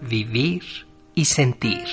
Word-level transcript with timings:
Vivir 0.00 0.86
y 1.14 1.24
Sentir, 1.24 1.88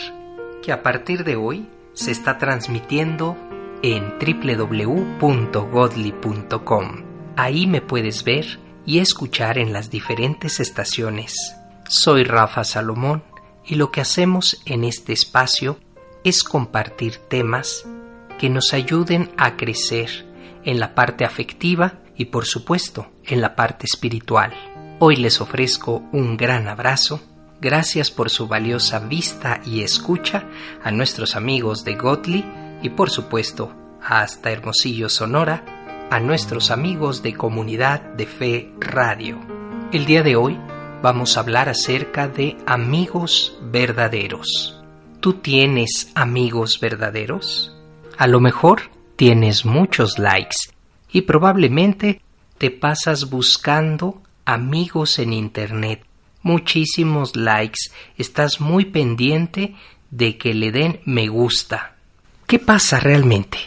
que 0.64 0.72
a 0.72 0.84
partir 0.84 1.23
de 1.23 1.36
hoy 1.36 1.68
se 1.94 2.12
está 2.12 2.38
transmitiendo 2.38 3.36
en 3.81 4.14
www.godly.com. 4.20 7.04
Ahí 7.36 7.68
me 7.68 7.81
puedes 7.81 8.23
ver 8.23 8.59
y 8.86 9.00
escuchar 9.00 9.58
en 9.58 9.73
las 9.73 9.90
diferentes 9.90 10.59
estaciones. 10.59 11.55
Soy 11.88 12.23
Rafa 12.23 12.64
Salomón 12.64 13.23
y 13.66 13.76
lo 13.76 13.91
que 13.91 14.02
hacemos 14.02 14.62
en 14.66 14.84
este 14.84 15.14
espacio 15.14 15.80
es 16.23 16.44
compartir 16.44 17.17
temas 17.17 17.86
que 18.40 18.50
nos 18.50 18.73
ayuden 18.73 19.31
a 19.38 19.58
crecer 19.58 20.26
en 20.64 20.80
la 20.80 20.95
parte 20.95 21.26
afectiva 21.26 22.00
y 22.17 22.26
por 22.26 22.45
supuesto 22.45 23.08
en 23.23 23.42
la 23.42 23.56
parte 23.56 23.86
espiritual. 23.86 24.53
Hoy 25.00 25.17
les 25.17 25.42
ofrezco 25.42 26.03
un 26.12 26.38
gran 26.38 26.67
abrazo. 26.67 27.22
Gracias 27.61 28.11
por 28.11 28.30
su 28.30 28.48
valiosa 28.48 29.00
vista 29.00 29.61
y 29.66 29.81
escucha 29.81 30.44
a 30.84 30.92
nuestros 30.92 31.36
amigos 31.36 31.84
de 31.86 31.95
Godly 31.95 32.45
y 32.81 32.89
por 32.89 33.09
supuesto 33.09 33.73
hasta 34.02 34.52
Hermosillo 34.52 35.09
Sonora, 35.09 35.64
a 36.12 36.20
nuestros 36.20 36.70
amigos 36.70 37.23
de 37.23 37.34
Comunidad 37.34 38.02
de 38.02 38.28
Fe 38.28 38.72
Radio. 38.80 39.39
El 39.92 40.06
día 40.06 40.22
de 40.22 40.36
hoy 40.36 40.59
vamos 41.02 41.38
a 41.38 41.39
hablar 41.39 41.70
acerca 41.70 42.28
de 42.28 42.58
amigos 42.67 43.58
verdaderos. 43.72 44.84
¿Tú 45.19 45.34
tienes 45.34 46.12
amigos 46.14 46.80
verdaderos? 46.80 47.75
A 48.17 48.28
lo 48.28 48.40
mejor 48.40 48.84
tienes 49.16 49.66
muchos 49.66 50.19
likes 50.19 50.58
y 51.12 51.22
probablemente 51.22 52.22
te 52.58 52.69
pasas 52.69 53.30
buscando 53.30 54.22
amigos 54.45 55.17
en 55.17 55.34
Internet, 55.34 56.06
muchísimos 56.45 57.35
likes, 57.35 57.91
estás 58.17 58.61
muy 58.61 58.85
pendiente 58.85 59.75
de 60.11 60.38
que 60.38 60.53
le 60.53 60.71
den 60.71 61.01
me 61.03 61.27
gusta. 61.27 61.95
¿Qué 62.45 62.59
pasa 62.59 62.99
realmente? 62.99 63.57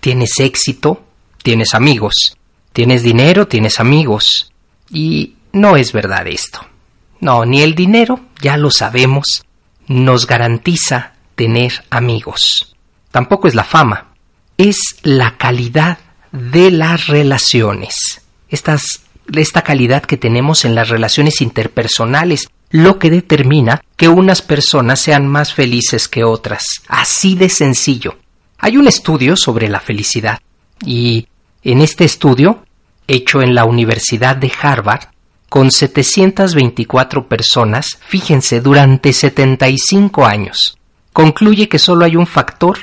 ¿Tienes 0.00 0.40
éxito? 0.40 1.04
¿Tienes 1.42 1.74
amigos? 1.74 2.36
¿Tienes 2.72 3.04
dinero? 3.04 3.46
¿Tienes 3.46 3.78
amigos? 3.78 4.52
Y 4.90 5.34
no 5.52 5.76
es 5.76 5.92
verdad 5.92 6.26
esto. 6.26 6.60
No, 7.20 7.44
ni 7.44 7.62
el 7.62 7.76
dinero, 7.76 8.20
ya 8.42 8.56
lo 8.56 8.72
sabemos, 8.72 9.44
nos 9.86 10.26
garantiza 10.26 11.14
tener 11.36 11.84
amigos. 11.88 12.74
Tampoco 13.12 13.46
es 13.46 13.54
la 13.54 13.64
fama, 13.64 14.08
es 14.58 14.96
la 15.02 15.38
calidad 15.38 15.98
de 16.32 16.72
las 16.72 17.06
relaciones. 17.06 18.22
Estas, 18.48 19.03
esta 19.32 19.62
calidad 19.62 20.02
que 20.02 20.16
tenemos 20.16 20.64
en 20.64 20.74
las 20.74 20.88
relaciones 20.88 21.40
interpersonales, 21.40 22.48
lo 22.70 22.98
que 22.98 23.10
determina 23.10 23.82
que 23.96 24.08
unas 24.08 24.42
personas 24.42 25.00
sean 25.00 25.26
más 25.26 25.54
felices 25.54 26.08
que 26.08 26.24
otras. 26.24 26.64
Así 26.88 27.34
de 27.34 27.48
sencillo. 27.48 28.16
Hay 28.58 28.76
un 28.76 28.88
estudio 28.88 29.36
sobre 29.36 29.68
la 29.68 29.80
felicidad 29.80 30.40
y 30.84 31.28
en 31.62 31.80
este 31.80 32.04
estudio, 32.04 32.64
hecho 33.06 33.42
en 33.42 33.54
la 33.54 33.64
Universidad 33.64 34.36
de 34.36 34.52
Harvard, 34.60 35.08
con 35.48 35.70
724 35.70 37.28
personas, 37.28 37.98
fíjense, 38.06 38.60
durante 38.60 39.12
75 39.12 40.26
años, 40.26 40.76
concluye 41.12 41.68
que 41.68 41.78
solo 41.78 42.04
hay 42.04 42.16
un 42.16 42.26
factor 42.26 42.78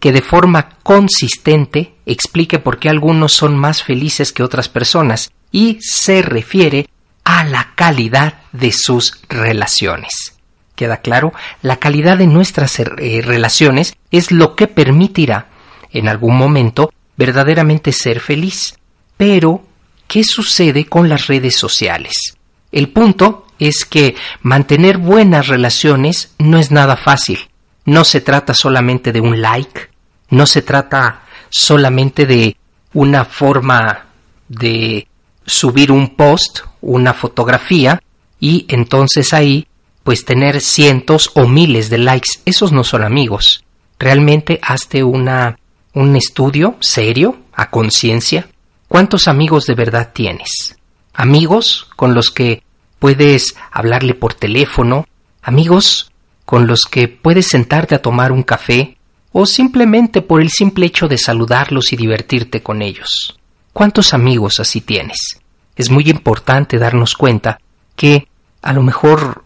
que 0.00 0.12
de 0.12 0.22
forma 0.22 0.70
consistente 0.82 1.94
explique 2.04 2.58
por 2.58 2.78
qué 2.78 2.88
algunos 2.88 3.32
son 3.32 3.56
más 3.56 3.82
felices 3.82 4.32
que 4.32 4.42
otras 4.42 4.68
personas 4.68 5.30
y 5.50 5.78
se 5.80 6.22
refiere 6.22 6.88
a 7.24 7.44
la 7.44 7.72
calidad 7.74 8.34
de 8.52 8.72
sus 8.72 9.20
relaciones. 9.28 10.34
¿Queda 10.74 10.98
claro? 10.98 11.32
La 11.62 11.76
calidad 11.76 12.18
de 12.18 12.26
nuestras 12.26 12.78
eh, 12.78 13.22
relaciones 13.24 13.96
es 14.10 14.30
lo 14.30 14.54
que 14.54 14.68
permitirá 14.68 15.48
en 15.90 16.08
algún 16.08 16.36
momento 16.36 16.92
verdaderamente 17.16 17.92
ser 17.92 18.20
feliz. 18.20 18.74
Pero, 19.16 19.64
¿qué 20.06 20.22
sucede 20.22 20.84
con 20.84 21.08
las 21.08 21.26
redes 21.26 21.56
sociales? 21.56 22.36
El 22.70 22.90
punto 22.90 23.46
es 23.58 23.84
que 23.84 24.16
mantener 24.42 24.98
buenas 24.98 25.48
relaciones 25.48 26.34
no 26.38 26.58
es 26.58 26.70
nada 26.70 26.96
fácil. 26.96 27.38
No 27.86 28.04
se 28.04 28.20
trata 28.20 28.52
solamente 28.52 29.12
de 29.12 29.20
un 29.20 29.40
like, 29.40 29.88
no 30.30 30.44
se 30.46 30.60
trata 30.60 31.22
solamente 31.48 32.26
de 32.26 32.56
una 32.92 33.24
forma 33.24 34.06
de 34.48 35.06
subir 35.46 35.92
un 35.92 36.16
post, 36.16 36.60
una 36.80 37.14
fotografía, 37.14 38.02
y 38.40 38.66
entonces 38.68 39.32
ahí 39.32 39.66
pues 40.02 40.24
tener 40.24 40.60
cientos 40.60 41.32
o 41.34 41.48
miles 41.48 41.90
de 41.90 41.98
likes. 41.98 42.40
Esos 42.44 42.70
no 42.70 42.84
son 42.84 43.02
amigos. 43.02 43.64
Realmente 43.98 44.60
hazte 44.62 45.02
una, 45.02 45.58
un 45.94 46.14
estudio 46.14 46.76
serio, 46.80 47.38
a 47.52 47.70
conciencia. 47.70 48.48
¿Cuántos 48.86 49.26
amigos 49.26 49.66
de 49.66 49.74
verdad 49.74 50.12
tienes? 50.12 50.76
Amigos 51.12 51.88
con 51.96 52.14
los 52.14 52.30
que 52.30 52.62
puedes 53.00 53.56
hablarle 53.72 54.14
por 54.14 54.34
teléfono, 54.34 55.08
amigos 55.42 56.12
con 56.44 56.68
los 56.68 56.82
que 56.84 57.08
puedes 57.08 57.48
sentarte 57.48 57.94
a 57.94 58.02
tomar 58.02 58.30
un 58.30 58.44
café 58.44 58.96
o 59.32 59.44
simplemente 59.44 60.22
por 60.22 60.40
el 60.40 60.50
simple 60.50 60.86
hecho 60.86 61.08
de 61.08 61.18
saludarlos 61.18 61.92
y 61.92 61.96
divertirte 61.96 62.62
con 62.62 62.80
ellos. 62.80 63.36
¿Cuántos 63.76 64.14
amigos 64.14 64.58
así 64.58 64.80
tienes? 64.80 65.38
Es 65.76 65.90
muy 65.90 66.08
importante 66.08 66.78
darnos 66.78 67.14
cuenta 67.14 67.60
que 67.94 68.26
a 68.62 68.72
lo 68.72 68.82
mejor 68.82 69.44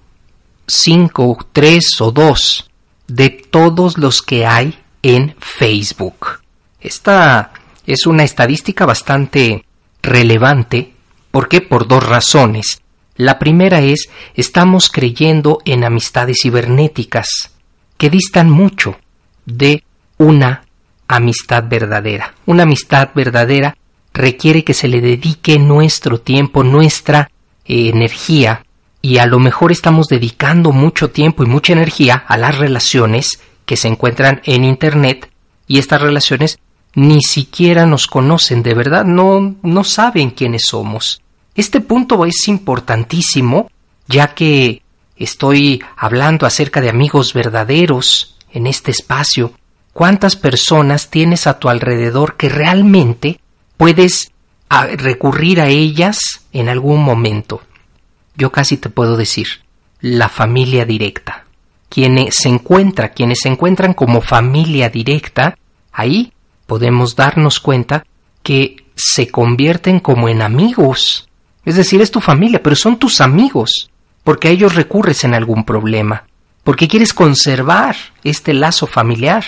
cinco, 0.68 1.36
tres 1.52 2.00
o 2.00 2.12
dos 2.12 2.70
de 3.08 3.30
todos 3.30 3.98
los 3.98 4.22
que 4.22 4.46
hay 4.46 4.78
en 5.02 5.34
Facebook. 5.40 6.42
Esta 6.80 7.50
es 7.84 8.06
una 8.06 8.22
estadística 8.22 8.86
bastante 8.86 9.64
relevante. 10.00 10.94
¿Por 11.32 11.48
qué? 11.48 11.60
Por 11.60 11.88
dos 11.88 12.04
razones. 12.04 12.82
La 13.16 13.36
primera 13.36 13.80
es, 13.80 14.10
estamos 14.36 14.90
creyendo 14.90 15.58
en 15.64 15.82
amistades 15.82 16.38
cibernéticas 16.40 17.50
que 17.98 18.10
distan 18.10 18.48
mucho 18.48 18.96
de 19.44 19.82
una 20.18 20.66
amistad 21.08 21.64
verdadera. 21.68 22.34
Una 22.46 22.62
amistad 22.62 23.08
verdadera 23.12 23.76
requiere 24.12 24.64
que 24.64 24.74
se 24.74 24.88
le 24.88 25.00
dedique 25.00 25.58
nuestro 25.58 26.20
tiempo, 26.20 26.62
nuestra 26.64 27.30
eh, 27.64 27.88
energía, 27.88 28.64
y 29.02 29.18
a 29.18 29.26
lo 29.26 29.38
mejor 29.38 29.72
estamos 29.72 30.08
dedicando 30.08 30.72
mucho 30.72 31.10
tiempo 31.10 31.42
y 31.42 31.46
mucha 31.46 31.72
energía 31.72 32.24
a 32.26 32.36
las 32.36 32.58
relaciones 32.58 33.40
que 33.64 33.76
se 33.76 33.88
encuentran 33.88 34.42
en 34.44 34.64
Internet 34.64 35.30
y 35.66 35.78
estas 35.78 36.02
relaciones 36.02 36.58
ni 36.94 37.22
siquiera 37.22 37.86
nos 37.86 38.06
conocen 38.06 38.62
de 38.62 38.74
verdad, 38.74 39.04
no, 39.04 39.54
no 39.62 39.84
saben 39.84 40.30
quiénes 40.30 40.62
somos. 40.66 41.22
Este 41.54 41.80
punto 41.80 42.24
es 42.26 42.48
importantísimo, 42.48 43.70
ya 44.06 44.34
que 44.34 44.82
estoy 45.16 45.82
hablando 45.96 46.46
acerca 46.46 46.80
de 46.80 46.90
amigos 46.90 47.32
verdaderos 47.32 48.36
en 48.52 48.66
este 48.66 48.90
espacio. 48.90 49.52
¿Cuántas 49.92 50.36
personas 50.36 51.08
tienes 51.10 51.46
a 51.46 51.58
tu 51.58 51.68
alrededor 51.68 52.36
que 52.36 52.48
realmente 52.48 53.40
puedes 53.80 54.30
ah, 54.68 54.88
recurrir 54.88 55.58
a 55.58 55.68
ellas 55.68 56.18
en 56.52 56.68
algún 56.68 57.02
momento? 57.02 57.62
Yo 58.36 58.52
casi 58.52 58.76
te 58.76 58.90
puedo 58.90 59.16
decir, 59.16 59.46
la 60.02 60.28
familia 60.28 60.84
directa. 60.84 61.46
Quienes 61.88 62.34
se 62.34 62.50
encuentra, 62.50 63.08
quienes 63.08 63.40
se 63.40 63.48
encuentran 63.48 63.94
como 63.94 64.20
familia 64.20 64.90
directa, 64.90 65.56
ahí 65.92 66.34
podemos 66.66 67.16
darnos 67.16 67.58
cuenta 67.58 68.04
que 68.42 68.76
se 68.94 69.28
convierten 69.28 69.98
como 69.98 70.28
en 70.28 70.42
amigos. 70.42 71.26
Es 71.64 71.76
decir, 71.76 72.02
es 72.02 72.10
tu 72.10 72.20
familia, 72.20 72.62
pero 72.62 72.76
son 72.76 72.98
tus 72.98 73.22
amigos, 73.22 73.90
porque 74.24 74.48
a 74.48 74.50
ellos 74.50 74.74
recurres 74.74 75.24
en 75.24 75.32
algún 75.32 75.64
problema, 75.64 76.26
porque 76.64 76.86
quieres 76.86 77.14
conservar 77.14 77.96
este 78.24 78.52
lazo 78.52 78.86
familiar. 78.86 79.42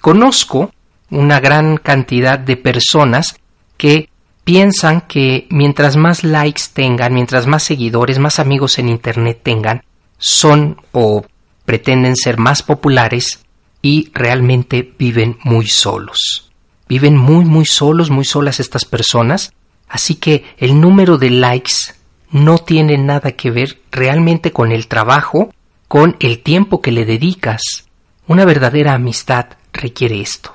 Conozco 0.00 0.72
una 1.10 1.38
gran 1.38 1.76
cantidad 1.76 2.40
de 2.40 2.56
personas 2.56 3.36
que 3.78 4.10
piensan 4.44 5.00
que 5.02 5.46
mientras 5.48 5.96
más 5.96 6.24
likes 6.24 6.64
tengan, 6.72 7.14
mientras 7.14 7.46
más 7.46 7.62
seguidores, 7.62 8.18
más 8.18 8.38
amigos 8.38 8.78
en 8.78 8.90
Internet 8.90 9.40
tengan, 9.42 9.82
son 10.18 10.80
o 10.92 11.24
pretenden 11.64 12.16
ser 12.16 12.38
más 12.38 12.62
populares 12.62 13.44
y 13.80 14.10
realmente 14.12 14.94
viven 14.98 15.38
muy 15.44 15.66
solos. 15.66 16.50
Viven 16.88 17.16
muy 17.16 17.44
muy 17.44 17.66
solos, 17.66 18.10
muy 18.10 18.24
solas 18.24 18.60
estas 18.60 18.84
personas, 18.84 19.52
así 19.88 20.16
que 20.16 20.44
el 20.58 20.80
número 20.80 21.18
de 21.18 21.30
likes 21.30 21.94
no 22.30 22.58
tiene 22.58 22.98
nada 22.98 23.32
que 23.32 23.50
ver 23.50 23.80
realmente 23.90 24.52
con 24.52 24.72
el 24.72 24.88
trabajo, 24.88 25.52
con 25.86 26.16
el 26.20 26.40
tiempo 26.40 26.80
que 26.80 26.92
le 26.92 27.04
dedicas. 27.04 27.86
Una 28.26 28.44
verdadera 28.44 28.94
amistad 28.94 29.46
requiere 29.72 30.20
esto. 30.20 30.52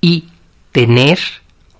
Y 0.00 0.28
tener, 0.72 1.18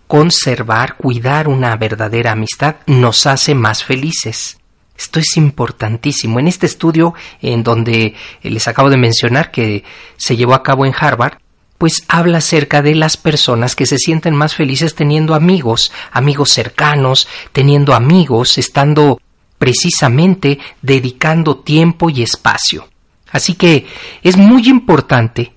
conservar, 0.06 0.96
cuidar 0.96 1.48
una 1.48 1.76
verdadera 1.76 2.32
amistad 2.32 2.76
nos 2.86 3.26
hace 3.26 3.54
más 3.54 3.84
felices. 3.84 4.58
Esto 4.96 5.20
es 5.20 5.36
importantísimo. 5.36 6.40
En 6.40 6.48
este 6.48 6.66
estudio, 6.66 7.14
en 7.42 7.62
donde 7.62 8.14
les 8.42 8.68
acabo 8.68 8.88
de 8.88 8.96
mencionar 8.96 9.50
que 9.50 9.84
se 10.16 10.36
llevó 10.36 10.54
a 10.54 10.62
cabo 10.62 10.86
en 10.86 10.94
Harvard, 10.98 11.38
pues 11.78 12.04
habla 12.08 12.38
acerca 12.38 12.80
de 12.80 12.94
las 12.94 13.16
personas 13.16 13.76
que 13.76 13.84
se 13.84 13.98
sienten 13.98 14.34
más 14.34 14.54
felices 14.54 14.94
teniendo 14.94 15.34
amigos, 15.34 15.92
amigos 16.10 16.50
cercanos, 16.50 17.28
teniendo 17.52 17.94
amigos, 17.94 18.56
estando 18.56 19.20
precisamente 19.58 20.58
dedicando 20.80 21.58
tiempo 21.58 22.08
y 22.08 22.22
espacio. 22.22 22.88
Así 23.30 23.54
que 23.54 23.86
es 24.22 24.36
muy 24.36 24.68
importante 24.68 25.52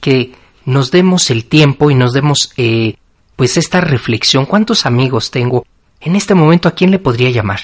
que 0.00 0.32
nos 0.64 0.90
demos 0.90 1.30
el 1.30 1.46
tiempo 1.46 1.90
y 1.90 1.94
nos 1.94 2.12
demos 2.12 2.52
eh, 2.56 2.96
pues 3.36 3.56
esta 3.56 3.80
reflexión. 3.80 4.46
¿Cuántos 4.46 4.86
amigos 4.86 5.30
tengo? 5.30 5.66
En 6.00 6.16
este 6.16 6.34
momento, 6.34 6.68
¿a 6.68 6.74
quién 6.74 6.90
le 6.90 6.98
podría 6.98 7.30
llamar? 7.30 7.60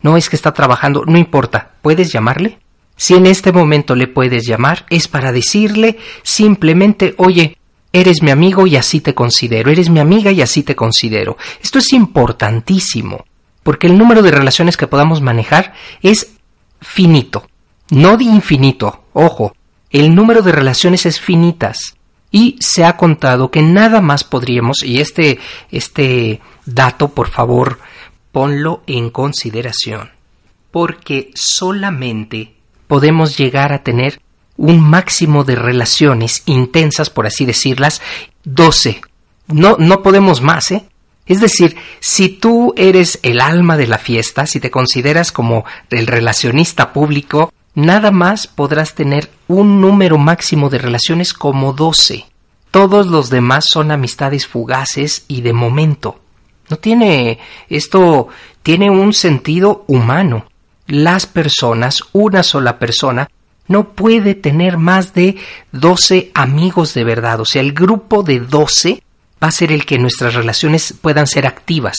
No 0.00 0.16
es 0.16 0.28
que 0.28 0.36
está 0.36 0.52
trabajando, 0.52 1.04
no 1.06 1.18
importa, 1.18 1.72
¿puedes 1.82 2.12
llamarle? 2.12 2.58
Si 2.96 3.14
en 3.14 3.26
este 3.26 3.52
momento 3.52 3.94
le 3.94 4.06
puedes 4.06 4.46
llamar, 4.46 4.86
es 4.90 5.08
para 5.08 5.32
decirle 5.32 5.98
simplemente, 6.22 7.14
oye, 7.18 7.56
eres 7.92 8.22
mi 8.22 8.30
amigo 8.30 8.66
y 8.66 8.76
así 8.76 9.00
te 9.00 9.14
considero, 9.14 9.70
eres 9.70 9.88
mi 9.88 10.00
amiga 10.00 10.30
y 10.30 10.42
así 10.42 10.62
te 10.62 10.76
considero. 10.76 11.36
Esto 11.62 11.78
es 11.78 11.92
importantísimo, 11.92 13.24
porque 13.62 13.86
el 13.86 13.98
número 13.98 14.22
de 14.22 14.30
relaciones 14.30 14.76
que 14.76 14.86
podamos 14.86 15.20
manejar 15.20 15.74
es 16.02 16.34
finito, 16.80 17.48
no 17.90 18.16
de 18.16 18.24
infinito, 18.24 19.04
ojo, 19.12 19.54
el 19.90 20.14
número 20.14 20.42
de 20.42 20.52
relaciones 20.52 21.06
es 21.06 21.20
finitas 21.20 21.96
y 22.34 22.56
se 22.58 22.84
ha 22.84 22.96
contado 22.96 23.52
que 23.52 23.62
nada 23.62 24.00
más 24.00 24.24
podríamos, 24.24 24.82
y 24.82 25.00
este, 25.00 25.38
este 25.70 26.40
dato 26.66 27.10
por 27.10 27.28
favor 27.28 27.78
ponlo 28.32 28.82
en 28.88 29.10
consideración, 29.10 30.10
porque 30.72 31.30
solamente 31.36 32.54
podemos 32.88 33.38
llegar 33.38 33.72
a 33.72 33.84
tener 33.84 34.20
un 34.56 34.80
máximo 34.80 35.44
de 35.44 35.54
relaciones 35.54 36.42
intensas, 36.46 37.08
por 37.08 37.24
así 37.24 37.44
decirlas, 37.44 38.02
12. 38.42 39.00
No, 39.46 39.76
no 39.78 40.02
podemos 40.02 40.40
más, 40.40 40.72
¿eh? 40.72 40.86
Es 41.26 41.40
decir, 41.40 41.76
si 42.00 42.28
tú 42.30 42.74
eres 42.76 43.20
el 43.22 43.40
alma 43.40 43.76
de 43.76 43.86
la 43.86 43.98
fiesta, 43.98 44.46
si 44.46 44.58
te 44.58 44.72
consideras 44.72 45.30
como 45.30 45.64
el 45.88 46.08
relacionista 46.08 46.92
público, 46.92 47.52
nada 47.74 48.10
más 48.10 48.46
podrás 48.46 48.94
tener 48.94 49.30
un 49.48 49.80
número 49.80 50.18
máximo 50.18 50.70
de 50.70 50.78
relaciones 50.78 51.32
como 51.32 51.72
12. 51.72 52.26
Todos 52.70 53.06
los 53.06 53.30
demás 53.30 53.66
son 53.68 53.90
amistades 53.90 54.46
fugaces 54.46 55.24
y 55.28 55.42
de 55.42 55.52
momento. 55.52 56.20
No 56.68 56.76
tiene 56.76 57.38
esto 57.68 58.28
tiene 58.62 58.90
un 58.90 59.12
sentido 59.12 59.84
humano. 59.86 60.46
Las 60.86 61.26
personas, 61.26 62.02
una 62.12 62.42
sola 62.42 62.78
persona, 62.78 63.28
no 63.68 63.92
puede 63.92 64.34
tener 64.34 64.76
más 64.76 65.14
de 65.14 65.36
12 65.72 66.30
amigos 66.34 66.94
de 66.94 67.04
verdad. 67.04 67.40
O 67.40 67.44
sea, 67.44 67.62
el 67.62 67.72
grupo 67.72 68.22
de 68.22 68.40
12 68.40 69.02
va 69.42 69.48
a 69.48 69.52
ser 69.52 69.72
el 69.72 69.86
que 69.86 69.98
nuestras 69.98 70.34
relaciones 70.34 70.94
puedan 71.00 71.26
ser 71.26 71.46
activas. 71.46 71.96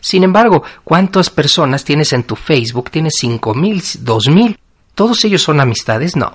Sin 0.00 0.22
embargo, 0.24 0.62
¿cuántas 0.84 1.30
personas 1.30 1.84
tienes 1.84 2.12
en 2.12 2.24
tu 2.24 2.36
Facebook? 2.36 2.90
¿Tienes 2.90 3.14
cinco 3.18 3.54
mil, 3.54 3.82
dos 4.00 4.28
mil? 4.28 4.58
¿Todos 4.98 5.24
ellos 5.24 5.42
son 5.42 5.60
amistades? 5.60 6.16
No, 6.16 6.34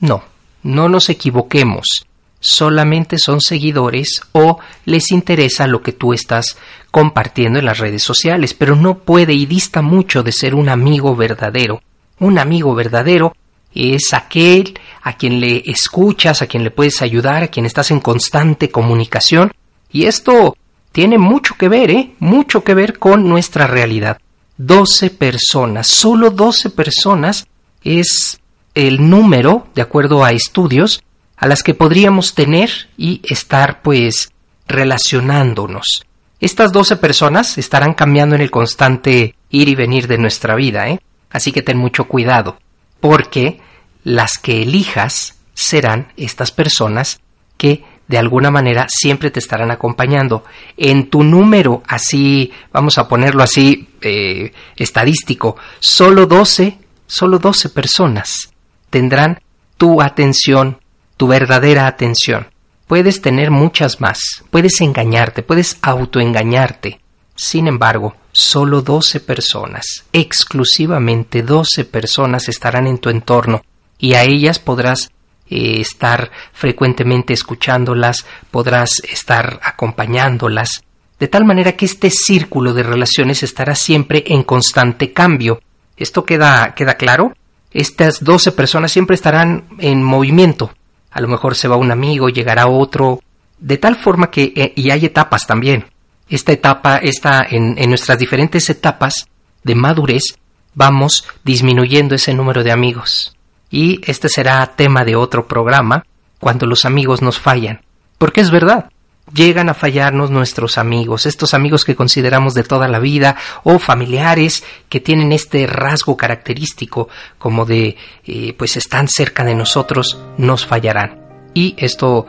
no, 0.00 0.22
no 0.62 0.90
nos 0.90 1.08
equivoquemos 1.08 2.04
solamente 2.42 3.18
son 3.18 3.40
seguidores 3.40 4.20
o 4.32 4.58
les 4.84 5.12
interesa 5.12 5.68
lo 5.68 5.80
que 5.80 5.92
tú 5.92 6.12
estás 6.12 6.58
compartiendo 6.90 7.60
en 7.60 7.64
las 7.64 7.78
redes 7.78 8.02
sociales, 8.02 8.52
pero 8.52 8.74
no 8.76 8.98
puede 8.98 9.32
y 9.32 9.46
dista 9.46 9.80
mucho 9.80 10.22
de 10.22 10.32
ser 10.32 10.54
un 10.54 10.68
amigo 10.68 11.14
verdadero. 11.14 11.80
Un 12.18 12.38
amigo 12.40 12.74
verdadero 12.74 13.34
es 13.72 14.12
aquel 14.12 14.78
a 15.02 15.16
quien 15.16 15.40
le 15.40 15.62
escuchas, 15.64 16.42
a 16.42 16.46
quien 16.48 16.64
le 16.64 16.72
puedes 16.72 17.00
ayudar, 17.00 17.44
a 17.44 17.48
quien 17.48 17.64
estás 17.64 17.92
en 17.92 18.00
constante 18.00 18.70
comunicación, 18.70 19.52
y 19.92 20.06
esto 20.06 20.56
tiene 20.90 21.18
mucho 21.18 21.54
que 21.56 21.68
ver, 21.68 21.90
¿eh? 21.90 22.10
Mucho 22.18 22.64
que 22.64 22.74
ver 22.74 22.98
con 22.98 23.28
nuestra 23.28 23.66
realidad. 23.66 24.18
Doce 24.58 25.10
personas, 25.10 25.86
solo 25.86 26.30
doce 26.30 26.70
personas 26.70 27.46
es 27.84 28.40
el 28.74 29.08
número, 29.08 29.66
de 29.74 29.82
acuerdo 29.82 30.24
a 30.24 30.32
estudios, 30.32 31.02
a 31.36 31.46
las 31.46 31.62
que 31.62 31.74
podríamos 31.74 32.34
tener 32.34 32.88
y 32.96 33.20
estar 33.24 33.82
pues 33.82 34.30
relacionándonos. 34.66 36.04
Estas 36.40 36.72
doce 36.72 36.96
personas 36.96 37.58
estarán 37.58 37.94
cambiando 37.94 38.34
en 38.34 38.40
el 38.40 38.50
constante 38.50 39.34
ir 39.50 39.68
y 39.68 39.74
venir 39.74 40.08
de 40.08 40.18
nuestra 40.18 40.54
vida, 40.54 40.88
¿eh? 40.88 41.00
Así 41.30 41.52
que 41.52 41.62
ten 41.62 41.78
mucho 41.78 42.04
cuidado, 42.04 42.58
porque 43.00 43.60
las 44.04 44.38
que 44.38 44.62
elijas 44.62 45.36
serán 45.54 46.12
estas 46.16 46.50
personas 46.50 47.20
que 47.56 47.84
de 48.08 48.18
alguna 48.18 48.50
manera 48.50 48.86
siempre 48.88 49.30
te 49.30 49.38
estarán 49.38 49.70
acompañando. 49.70 50.44
En 50.76 51.08
tu 51.08 51.22
número, 51.22 51.82
así, 51.86 52.52
vamos 52.72 52.98
a 52.98 53.08
ponerlo 53.08 53.42
así, 53.42 53.88
eh, 54.00 54.52
estadístico, 54.76 55.56
solo 55.78 56.26
doce, 56.26 56.78
solo 57.12 57.38
doce 57.38 57.68
personas 57.68 58.52
tendrán 58.90 59.40
tu 59.76 60.00
atención 60.00 60.78
tu 61.22 61.28
verdadera 61.28 61.86
atención. 61.86 62.48
Puedes 62.88 63.22
tener 63.22 63.52
muchas 63.52 64.00
más, 64.00 64.42
puedes 64.50 64.80
engañarte, 64.80 65.44
puedes 65.44 65.78
autoengañarte. 65.80 67.00
Sin 67.36 67.68
embargo, 67.68 68.16
solo 68.32 68.82
12 68.82 69.20
personas, 69.20 70.04
exclusivamente 70.12 71.42
12 71.42 71.84
personas 71.84 72.48
estarán 72.48 72.88
en 72.88 72.98
tu 72.98 73.08
entorno 73.08 73.62
y 73.98 74.14
a 74.14 74.24
ellas 74.24 74.58
podrás 74.58 75.12
eh, 75.48 75.80
estar 75.80 76.32
frecuentemente 76.52 77.32
escuchándolas, 77.32 78.26
podrás 78.50 79.00
estar 79.08 79.60
acompañándolas, 79.62 80.82
de 81.20 81.28
tal 81.28 81.44
manera 81.44 81.76
que 81.76 81.84
este 81.84 82.10
círculo 82.10 82.74
de 82.74 82.82
relaciones 82.82 83.44
estará 83.44 83.76
siempre 83.76 84.24
en 84.26 84.42
constante 84.42 85.12
cambio. 85.12 85.62
¿Esto 86.02 86.24
queda, 86.24 86.74
queda 86.74 86.94
claro? 86.94 87.32
Estas 87.70 88.24
12 88.24 88.52
personas 88.52 88.90
siempre 88.90 89.14
estarán 89.14 89.64
en 89.78 90.02
movimiento, 90.02 90.72
a 91.10 91.20
lo 91.20 91.28
mejor 91.28 91.54
se 91.54 91.68
va 91.68 91.76
un 91.76 91.92
amigo, 91.92 92.28
llegará 92.28 92.66
otro, 92.66 93.20
de 93.58 93.78
tal 93.78 93.96
forma 93.96 94.28
que, 94.28 94.52
eh, 94.56 94.72
y 94.74 94.90
hay 94.90 95.06
etapas 95.06 95.46
también. 95.46 95.86
Esta 96.28 96.52
etapa 96.52 96.96
está 96.96 97.46
en, 97.48 97.76
en 97.78 97.88
nuestras 97.88 98.18
diferentes 98.18 98.68
etapas 98.68 99.28
de 99.62 99.74
madurez, 99.76 100.38
vamos 100.74 101.24
disminuyendo 101.44 102.16
ese 102.16 102.34
número 102.34 102.64
de 102.64 102.72
amigos. 102.72 103.36
Y 103.70 104.00
este 104.04 104.28
será 104.28 104.66
tema 104.74 105.04
de 105.04 105.14
otro 105.14 105.46
programa, 105.46 106.04
cuando 106.40 106.66
los 106.66 106.84
amigos 106.84 107.22
nos 107.22 107.38
fallan. 107.38 107.80
Porque 108.18 108.40
es 108.40 108.50
verdad, 108.50 108.90
llegan 109.32 109.68
a 109.68 109.74
fallarnos 109.74 110.30
nuestros 110.30 110.78
amigos, 110.78 111.26
estos 111.26 111.54
amigos 111.54 111.84
que 111.84 111.96
consideramos 111.96 112.54
de 112.54 112.64
toda 112.64 112.88
la 112.88 112.98
vida 112.98 113.36
o 113.64 113.78
familiares 113.78 114.64
que 114.88 115.00
tienen 115.00 115.32
este 115.32 115.66
rasgo 115.66 116.16
característico 116.16 117.08
como 117.38 117.64
de 117.64 117.96
eh, 118.24 118.54
pues 118.56 118.76
están 118.76 119.08
cerca 119.08 119.44
de 119.44 119.54
nosotros, 119.54 120.18
nos 120.36 120.66
fallarán. 120.66 121.20
Y 121.54 121.74
esto 121.78 122.26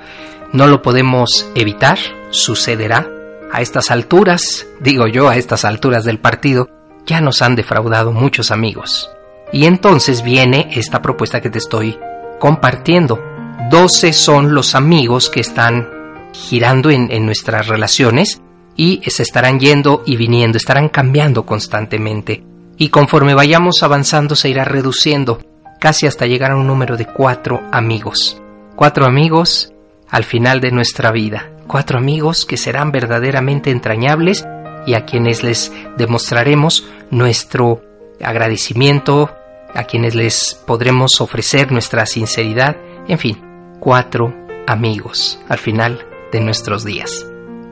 no 0.51 0.67
lo 0.67 0.81
podemos 0.81 1.49
evitar, 1.55 1.97
sucederá. 2.29 3.09
A 3.51 3.61
estas 3.61 3.91
alturas, 3.91 4.65
digo 4.79 5.07
yo, 5.07 5.29
a 5.29 5.35
estas 5.35 5.63
alturas 5.63 6.05
del 6.05 6.17
partido, 6.17 6.69
ya 7.05 7.21
nos 7.21 7.43
han 7.43 7.55
defraudado 7.55 8.11
muchos 8.11 8.49
amigos. 8.49 9.11
Y 9.51 9.65
entonces 9.65 10.23
viene 10.23 10.69
esta 10.71 11.03
propuesta 11.03 11.39
que 11.39 11.51
te 11.51 11.59
estoy 11.59 11.99
compartiendo. 12.39 13.23
Doce 13.69 14.11
son 14.11 14.55
los 14.55 14.73
amigos 14.73 15.29
que 15.29 15.41
están 15.41 16.02
girando 16.33 16.89
en, 16.89 17.25
nuestras 17.25 17.67
relaciones 17.67 18.41
y 18.75 19.01
se 19.07 19.23
estarán 19.23 19.59
yendo 19.59 20.03
y 20.05 20.17
viniendo, 20.17 20.57
estarán 20.57 20.89
cambiando 20.89 21.45
constantemente. 21.45 22.43
Y 22.77 22.89
conforme 22.89 23.35
vayamos 23.35 23.83
avanzando 23.83 24.35
se 24.35 24.49
irá 24.49 24.65
reduciendo, 24.65 25.39
casi 25.79 26.07
hasta 26.07 26.25
llegar 26.25 26.51
a 26.51 26.55
un 26.55 26.67
número 26.67 26.97
de 26.97 27.05
cuatro 27.05 27.61
amigos. 27.71 28.41
Cuatro 28.75 29.05
amigos 29.05 29.71
al 30.09 30.23
final 30.23 30.59
de 30.59 30.71
nuestra 30.71 31.11
vida. 31.11 31.51
Cuatro 31.67 31.99
amigos 31.99 32.45
que 32.45 32.57
serán 32.57 32.91
verdaderamente 32.91 33.69
entrañables 33.69 34.45
y 34.85 34.95
a 34.95 35.05
quienes 35.05 35.43
les 35.43 35.71
demostraremos 35.97 36.85
nuestro 37.09 37.81
agradecimiento, 38.21 39.29
a 39.73 39.83
quienes 39.83 40.15
les 40.15 40.59
podremos 40.65 41.21
ofrecer 41.21 41.71
nuestra 41.71 42.05
sinceridad, 42.05 42.75
en 43.07 43.17
fin, 43.17 43.41
cuatro 43.79 44.33
amigos 44.67 45.39
al 45.47 45.57
final 45.57 46.12
de 46.33 46.41
nuestros 46.41 46.83
días. 46.83 47.25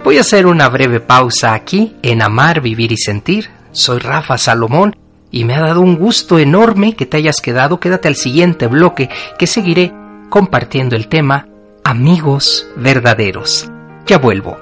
Voy 0.05 0.17
a 0.17 0.21
hacer 0.21 0.47
una 0.47 0.69
breve 0.69 1.01
pausa 1.01 1.53
aquí 1.53 1.97
en 2.01 2.21
Amar, 2.21 2.61
Vivir 2.61 2.91
y 2.93 2.97
Sentir. 2.97 3.49
Soy 3.71 3.99
Rafa 3.99 4.37
Salomón 4.37 4.95
y 5.29 5.43
me 5.43 5.55
ha 5.55 5.59
dado 5.59 5.81
un 5.81 5.97
gusto 5.97 6.39
enorme 6.39 6.95
que 6.95 7.05
te 7.05 7.17
hayas 7.17 7.41
quedado. 7.41 7.79
Quédate 7.79 8.07
al 8.07 8.15
siguiente 8.15 8.67
bloque 8.67 9.09
que 9.37 9.47
seguiré 9.47 9.93
compartiendo 10.29 10.95
el 10.95 11.07
tema 11.07 11.47
Amigos 11.83 12.67
verdaderos. 12.77 13.69
Ya 14.05 14.17
vuelvo. 14.17 14.57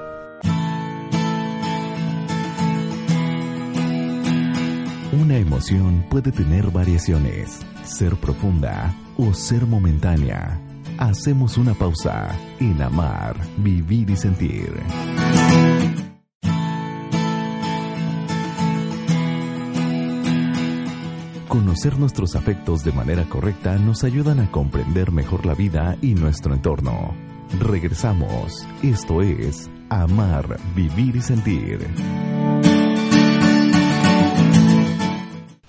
Una 5.12 5.36
emoción 5.36 6.06
puede 6.10 6.32
tener 6.32 6.70
variaciones, 6.70 7.60
ser 7.84 8.16
profunda 8.16 8.94
o 9.16 9.34
ser 9.34 9.66
momentánea. 9.66 10.60
Hacemos 11.00 11.56
una 11.56 11.72
pausa 11.72 12.38
en 12.60 12.82
amar, 12.82 13.34
vivir 13.56 14.10
y 14.10 14.16
sentir. 14.16 14.70
Conocer 21.48 21.98
nuestros 21.98 22.36
afectos 22.36 22.84
de 22.84 22.92
manera 22.92 23.24
correcta 23.24 23.76
nos 23.78 24.04
ayudan 24.04 24.40
a 24.40 24.50
comprender 24.50 25.10
mejor 25.10 25.46
la 25.46 25.54
vida 25.54 25.96
y 26.02 26.12
nuestro 26.12 26.52
entorno. 26.52 27.14
Regresamos. 27.58 28.66
Esto 28.82 29.22
es 29.22 29.70
Amar, 29.88 30.58
Vivir 30.76 31.16
y 31.16 31.22
Sentir. 31.22 31.78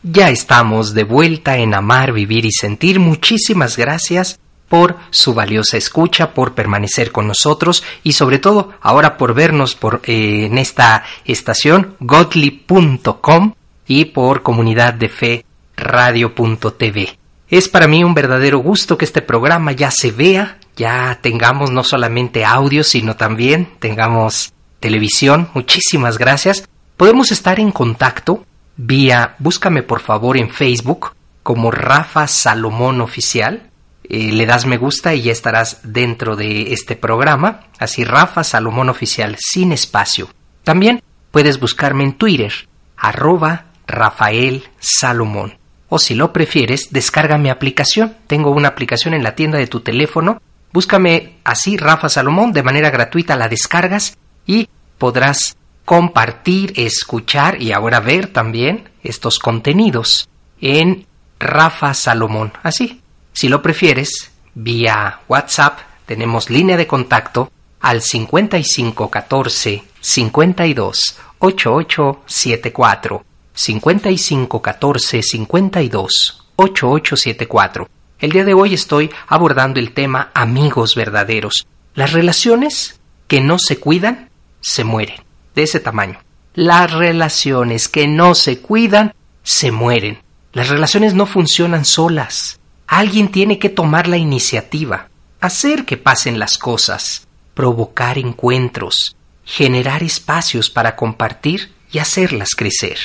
Ya 0.03 0.29
estamos 0.29 0.93
de 0.93 1.05
vuelta 1.05 1.57
en 1.57 1.73
Amar, 1.73 2.11
Vivir 2.11 2.43
y 2.43 2.51
Sentir. 2.51 2.99
Muchísimas 2.99 3.77
gracias 3.77 4.40
por 4.71 4.95
su 5.09 5.33
valiosa 5.33 5.75
escucha, 5.75 6.33
por 6.33 6.53
permanecer 6.53 7.11
con 7.11 7.27
nosotros 7.27 7.83
y 8.03 8.13
sobre 8.13 8.39
todo 8.39 8.71
ahora 8.79 9.17
por 9.17 9.33
vernos 9.33 9.75
por, 9.75 9.99
eh, 10.05 10.45
en 10.45 10.57
esta 10.57 11.03
estación 11.25 11.97
godly.com 11.99 13.53
y 13.85 14.05
por 14.05 14.43
comunidad 14.43 14.93
de 14.93 15.09
fe 15.09 15.45
radio.tv. 15.75 17.17
Es 17.49 17.67
para 17.67 17.89
mí 17.89 18.01
un 18.05 18.13
verdadero 18.13 18.59
gusto 18.59 18.97
que 18.97 19.03
este 19.03 19.21
programa 19.21 19.73
ya 19.73 19.91
se 19.91 20.09
vea, 20.09 20.57
ya 20.77 21.19
tengamos 21.21 21.69
no 21.69 21.83
solamente 21.83 22.45
audio, 22.45 22.85
sino 22.85 23.17
también 23.17 23.73
tengamos 23.79 24.53
televisión. 24.79 25.49
Muchísimas 25.53 26.17
gracias. 26.17 26.69
Podemos 26.95 27.33
estar 27.33 27.59
en 27.59 27.73
contacto 27.73 28.45
vía, 28.77 29.35
búscame 29.37 29.83
por 29.83 29.99
favor 29.99 30.37
en 30.37 30.49
Facebook 30.49 31.11
como 31.43 31.71
Rafa 31.71 32.25
Salomón 32.29 33.01
Oficial. 33.01 33.70
Eh, 34.13 34.33
le 34.33 34.45
das 34.45 34.65
me 34.65 34.75
gusta 34.75 35.15
y 35.15 35.21
ya 35.21 35.31
estarás 35.31 35.79
dentro 35.83 36.35
de 36.35 36.73
este 36.73 36.97
programa. 36.97 37.61
Así 37.79 38.03
Rafa 38.03 38.43
Salomón 38.43 38.89
Oficial, 38.89 39.37
sin 39.39 39.71
espacio. 39.71 40.27
También 40.65 41.01
puedes 41.31 41.61
buscarme 41.61 42.03
en 42.03 42.17
Twitter, 42.17 42.51
arroba 42.97 43.67
Rafael 43.87 44.65
Salomón. 44.79 45.57
O 45.87 45.97
si 45.97 46.13
lo 46.13 46.33
prefieres, 46.33 46.89
descarga 46.91 47.37
mi 47.37 47.49
aplicación. 47.49 48.17
Tengo 48.27 48.51
una 48.51 48.67
aplicación 48.67 49.13
en 49.13 49.23
la 49.23 49.35
tienda 49.35 49.57
de 49.57 49.67
tu 49.67 49.79
teléfono. 49.79 50.41
Búscame 50.73 51.37
así, 51.45 51.77
Rafa 51.77 52.09
Salomón, 52.09 52.51
de 52.51 52.63
manera 52.63 52.89
gratuita 52.89 53.37
la 53.37 53.47
descargas 53.47 54.17
y 54.45 54.67
podrás 54.97 55.55
compartir, 55.85 56.73
escuchar 56.75 57.61
y 57.61 57.71
ahora 57.71 58.01
ver 58.01 58.27
también 58.27 58.89
estos 59.03 59.39
contenidos 59.39 60.27
en 60.59 61.07
Rafa 61.39 61.93
Salomón. 61.93 62.51
Así, 62.61 63.00
si 63.33 63.49
lo 63.49 63.61
prefieres, 63.61 64.31
vía 64.53 65.21
WhatsApp 65.27 65.79
tenemos 66.05 66.49
línea 66.49 66.77
de 66.77 66.87
contacto 66.87 67.51
al 67.79 68.01
5514 68.01 69.83
52 69.99 71.17
8874 71.39 73.25
5514 73.53 75.23
52 75.23 76.47
8874. 76.55 77.89
El 78.19 78.31
día 78.31 78.45
de 78.45 78.53
hoy 78.53 78.73
estoy 78.73 79.09
abordando 79.27 79.79
el 79.79 79.93
tema 79.93 80.29
amigos 80.33 80.95
verdaderos. 80.95 81.65
Las 81.95 82.13
relaciones 82.13 82.99
que 83.27 83.41
no 83.41 83.57
se 83.57 83.79
cuidan 83.79 84.29
se 84.59 84.83
mueren. 84.83 85.17
De 85.55 85.63
ese 85.63 85.79
tamaño. 85.79 86.19
Las 86.53 86.91
relaciones 86.91 87.87
que 87.87 88.07
no 88.07 88.35
se 88.35 88.59
cuidan 88.59 89.13
se 89.41 89.71
mueren. 89.71 90.19
Las 90.53 90.69
relaciones 90.69 91.13
no 91.15 91.25
funcionan 91.25 91.85
solas. 91.85 92.59
Alguien 92.91 93.31
tiene 93.31 93.57
que 93.57 93.69
tomar 93.69 94.07
la 94.07 94.17
iniciativa, 94.17 95.09
hacer 95.39 95.85
que 95.85 95.97
pasen 95.97 96.37
las 96.37 96.59
cosas, 96.59 97.27
provocar 97.55 98.19
encuentros, 98.19 99.15
generar 99.43 100.03
espacios 100.03 100.69
para 100.69 100.95
compartir 100.95 101.71
y 101.91 101.97
hacerlas 101.97 102.51
crecer 102.55 102.99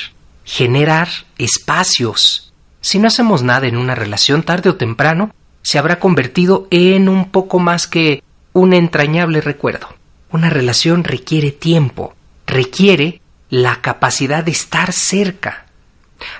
generar 0.47 1.09
espacios. 1.37 2.53
Si 2.79 2.99
no 2.99 3.09
hacemos 3.09 3.43
nada 3.43 3.67
en 3.67 3.75
una 3.75 3.93
relación, 3.93 4.43
tarde 4.43 4.69
o 4.69 4.75
temprano, 4.77 5.35
se 5.61 5.77
habrá 5.77 5.99
convertido 5.99 6.67
en 6.71 7.09
un 7.09 7.29
poco 7.29 7.59
más 7.59 7.85
que 7.85 8.23
un 8.53 8.73
entrañable 8.73 9.41
recuerdo. 9.41 9.89
Una 10.31 10.49
relación 10.49 11.03
requiere 11.03 11.51
tiempo, 11.51 12.15
requiere 12.47 13.21
la 13.49 13.81
capacidad 13.81 14.43
de 14.43 14.51
estar 14.51 14.93
cerca. 14.93 15.66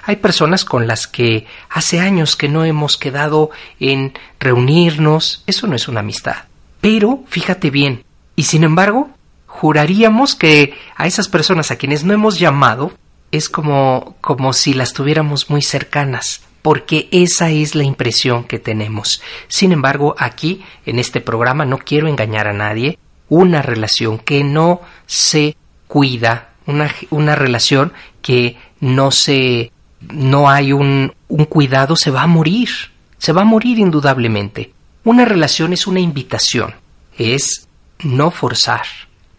Hay 0.08 0.16
personas 0.16 0.64
con 0.64 0.88
las 0.88 1.06
que 1.06 1.46
hace 1.70 2.00
años 2.00 2.38
que 2.38 2.48
no 2.48 2.64
hemos 2.64 2.96
quedado 2.96 3.50
en 3.78 4.14
reunirnos, 4.40 5.44
eso 5.48 5.68
no 5.68 5.76
es 5.76 5.90
una 5.90 6.00
amistad. 6.00 6.46
Pero, 6.80 7.26
fíjate 7.28 7.70
bien, 7.72 8.06
y 8.38 8.44
sin 8.44 8.64
embargo, 8.64 9.10
juraríamos 9.48 10.34
que 10.34 10.74
a 10.96 11.08
esas 11.08 11.28
personas 11.28 11.72
a 11.72 11.76
quienes 11.76 12.06
no 12.06 12.14
hemos 12.14 12.40
llamado 12.40 12.94
es 13.34 13.50
como, 13.50 14.16
como 14.22 14.54
si 14.54 14.74
las 14.74 14.94
tuviéramos 14.94 15.50
muy 15.50 15.62
cercanas, 15.62 16.40
porque 16.62 17.10
esa 17.12 17.50
es 17.50 17.76
la 17.76 17.84
impresión 17.84 18.46
que 18.46 18.60
tenemos. 18.60 19.22
Sin 19.50 19.74
embargo, 19.74 20.16
aquí, 20.18 20.64
en 20.86 21.00
este 21.00 21.20
programa, 21.20 21.66
no 21.66 21.80
quiero 21.80 22.08
engañar 22.08 22.48
a 22.48 22.54
nadie, 22.54 22.98
una 23.28 23.62
relación 23.62 24.20
que 24.20 24.46
no 24.46 24.80
se 25.06 25.58
cuida, 25.90 26.52
una, 26.66 26.96
una 27.10 27.36
relación 27.36 27.92
que 28.22 28.56
no 28.80 29.12
se 29.12 29.74
no 30.02 30.50
hay 30.50 30.74
un, 30.74 31.14
un 31.28 31.46
cuidado, 31.46 31.96
se 31.96 32.12
va 32.12 32.24
a 32.24 32.28
morir, 32.28 32.70
se 33.18 33.34
va 33.34 33.42
a 33.42 33.46
morir 33.46 33.80
indudablemente. 33.80 34.74
Una 35.04 35.26
relación 35.26 35.74
es 35.74 35.88
una 35.88 36.00
invitación, 36.00 36.76
es 37.18 37.68
no 38.04 38.32
forzar, 38.32 38.86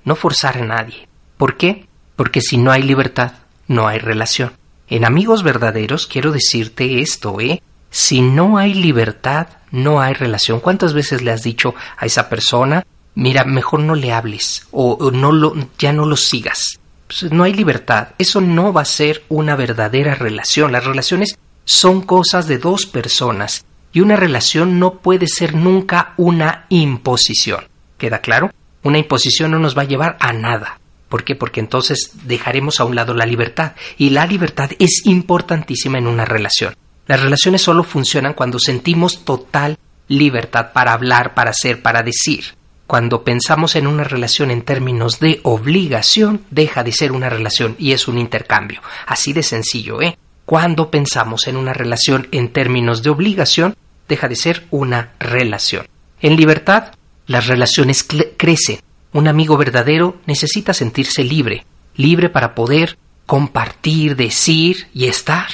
no 0.05 0.17
forzar 0.17 0.59
a 0.59 0.65
nadie. 0.65 1.09
¿Por 1.37 1.57
qué? 1.57 1.87
Porque 2.17 2.41
si 2.41 2.57
no 2.57 2.73
hay 2.73 2.83
libertad, 2.83 3.33
no 3.69 3.87
hay 3.87 3.99
relación. 3.99 4.53
En 4.89 5.05
amigos 5.05 5.43
verdaderos 5.43 6.07
quiero 6.07 6.33
decirte 6.33 7.01
esto, 7.01 7.41
¿eh? 7.41 7.63
Si 7.91 8.21
no 8.21 8.59
hay 8.59 8.75
libertad, 8.75 9.49
no 9.71 10.01
hay 10.01 10.15
relación. 10.15 10.61
¿Cuántas 10.61 10.93
veces 10.95 11.23
le 11.23 11.31
has 11.31 11.43
dicho 11.43 11.75
a 11.97 12.07
esa 12.07 12.29
persona, 12.29 12.87
mira, 13.15 13.45
mejor 13.45 13.81
no 13.81 13.95
le 13.95 14.13
hables 14.13 14.67
o, 14.71 15.11
no 15.11 15.33
lo, 15.33 15.55
ya 15.79 15.93
no 15.93 16.07
lo 16.07 16.17
sigas? 16.17 16.79
Pues 17.09 17.33
no 17.33 17.45
hay 17.45 17.55
libertad. 17.55 18.09
Eso 18.19 18.41
no 18.41 18.73
va 18.73 18.83
a 18.83 18.87
ser 18.87 19.25
una 19.29 19.57
verdadera 19.57 20.15
relación. 20.15 20.73
Las 20.73 20.85
relaciones 20.85 21.39
son 21.65 22.03
cosas 22.03 22.47
de 22.47 22.59
dos 22.59 22.87
personas 22.87 23.65
y 23.93 24.01
una 24.01 24.17
relación 24.17 24.79
no 24.79 24.99
puede 24.99 25.27
ser 25.27 25.55
nunca 25.55 26.13
una 26.19 26.67
imposición. 26.69 27.65
¿Queda 27.97 28.21
claro? 28.21 28.51
Una 28.83 28.99
imposición 28.99 29.51
no 29.51 29.59
nos 29.59 29.77
va 29.77 29.83
a 29.83 29.87
llevar 29.87 30.17
a 30.21 30.33
nada. 30.33 30.79
¿Por 31.09 31.25
qué? 31.25 31.35
Porque 31.35 31.61
entonces 31.61 32.13
dejaremos 32.25 32.81
a 32.81 32.85
un 32.85 32.95
lado 32.95 33.15
la 33.15 33.27
libertad. 33.27 33.73
Y 33.97 34.11
la 34.11 34.27
libertad 34.27 34.71
es 34.79 35.07
importantísima 35.07 35.99
en 35.99 36.07
una 36.07 36.27
relación. 36.27 36.77
Las 37.07 37.23
relaciones 37.23 37.63
solo 37.63 37.85
funcionan 37.85 38.35
cuando 38.35 38.59
sentimos 38.59 39.25
total 39.25 39.79
libertad 40.09 40.73
para 40.73 40.93
hablar, 40.93 41.35
para 41.35 41.51
hacer, 41.51 41.81
para 41.81 42.03
decir. 42.03 42.45
Cuando 42.89 43.23
pensamos 43.23 43.77
en 43.77 43.87
una 43.87 44.03
relación 44.03 44.51
en 44.51 44.63
términos 44.63 45.21
de 45.21 45.39
obligación, 45.45 46.43
deja 46.51 46.83
de 46.83 46.91
ser 46.91 47.13
una 47.13 47.29
relación 47.29 47.77
y 47.79 47.93
es 47.93 48.09
un 48.09 48.19
intercambio. 48.19 48.81
Así 49.07 49.33
de 49.33 49.45
sencillo, 49.45 50.03
¿eh? 50.03 50.19
Cuando 50.45 50.91
pensamos 50.91 51.47
en 51.47 51.57
una 51.57 51.73
relación 51.73 52.27
en 52.33 52.49
términos 52.49 53.05
de 53.05 53.11
obligación, 53.11 53.77
deja 54.09 54.27
de 54.27 54.35
ser 54.35 54.67
una 54.71 55.13
relación. 55.21 55.87
En 56.21 56.35
libertad, 56.37 56.95
las 57.27 57.47
relaciones 57.47 58.05
crecen 58.37 58.81
un 59.13 59.27
amigo 59.27 59.57
verdadero 59.57 60.17
necesita 60.27 60.75
sentirse 60.75 61.25
libre, 61.25 61.65
libre 61.97 62.29
para 62.29 62.55
poder 62.55 62.99
compartir, 63.27 64.17
decir 64.17 64.89
y 64.93 65.07
estar. 65.07 65.49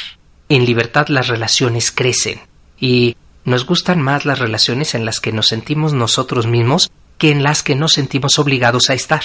En 0.48 0.66
libertad 0.66 1.08
las 1.08 1.28
relaciones 1.28 1.90
crecen 1.90 2.40
y 2.78 3.16
nos 3.44 3.64
gustan 3.66 4.00
más 4.00 4.24
las 4.24 4.38
relaciones 4.38 4.94
en 4.94 5.04
las 5.04 5.20
que 5.20 5.32
nos 5.32 5.46
sentimos 5.48 5.92
nosotros 5.92 6.46
mismos 6.46 6.90
que 7.18 7.30
en 7.30 7.42
las 7.42 7.62
que 7.62 7.74
nos 7.74 7.92
sentimos 7.92 8.38
obligados 8.38 8.90
a 8.90 8.94
estar. 8.94 9.22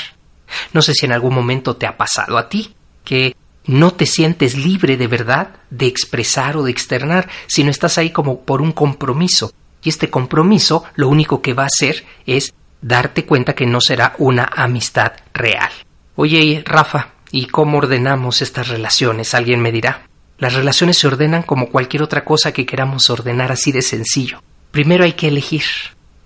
No 0.73 0.81
sé 0.81 0.93
si 0.93 1.05
en 1.05 1.13
algún 1.13 1.33
momento 1.33 1.75
te 1.75 1.85
ha 1.85 1.97
pasado 1.97 2.37
a 2.37 2.49
ti 2.49 2.75
que 3.03 3.35
no 3.65 3.91
te 3.91 4.05
sientes 4.05 4.57
libre 4.57 4.97
de 4.97 5.07
verdad 5.07 5.51
de 5.69 5.85
expresar 5.87 6.57
o 6.57 6.63
de 6.63 6.71
externar, 6.71 7.29
sino 7.47 7.69
estás 7.69 7.97
ahí 7.97 8.09
como 8.09 8.41
por 8.41 8.61
un 8.61 8.71
compromiso. 8.71 9.53
Y 9.83 9.89
este 9.89 10.09
compromiso 10.09 10.83
lo 10.95 11.07
único 11.07 11.41
que 11.41 11.53
va 11.53 11.63
a 11.63 11.67
hacer 11.67 12.05
es 12.25 12.53
darte 12.81 13.25
cuenta 13.25 13.53
que 13.53 13.65
no 13.65 13.79
será 13.81 14.15
una 14.17 14.49
amistad 14.55 15.13
real. 15.33 15.69
Oye, 16.15 16.63
Rafa, 16.65 17.13
¿y 17.31 17.45
cómo 17.47 17.77
ordenamos 17.77 18.41
estas 18.41 18.67
relaciones? 18.67 19.33
Alguien 19.33 19.61
me 19.61 19.71
dirá. 19.71 20.07
Las 20.37 20.53
relaciones 20.53 20.97
se 20.97 21.07
ordenan 21.07 21.43
como 21.43 21.69
cualquier 21.69 22.03
otra 22.03 22.23
cosa 22.23 22.51
que 22.51 22.65
queramos 22.65 23.09
ordenar 23.09 23.51
así 23.51 23.71
de 23.71 23.81
sencillo. 23.81 24.41
Primero 24.71 25.03
hay 25.03 25.13
que 25.13 25.27
elegir. 25.27 25.63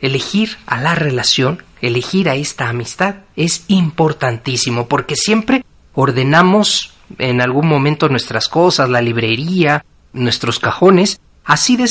Elegir 0.03 0.57
a 0.65 0.81
la 0.81 0.95
relación, 0.95 1.63
elegir 1.81 2.27
a 2.27 2.35
esta 2.35 2.67
amistad 2.67 3.15
es 3.37 3.63
importantísimo 3.69 4.89
porque 4.89 5.15
siempre 5.15 5.63
ordenamos 5.93 6.93
en 7.19 7.39
algún 7.39 7.67
momento 7.67 8.09
nuestras 8.09 8.49
cosas, 8.49 8.89
la 8.89 9.01
librería, 9.01 9.85
nuestros 10.11 10.59
cajones. 10.59 11.21
Así 11.45 11.77
de, 11.77 11.89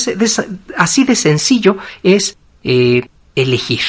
así 0.77 1.05
de 1.05 1.17
sencillo 1.17 1.79
es 2.03 2.37
eh, 2.65 3.09
elegir 3.35 3.81